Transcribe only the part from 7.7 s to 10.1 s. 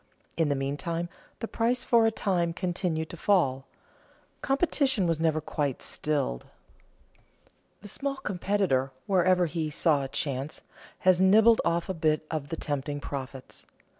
The small competitor, wherever he saw a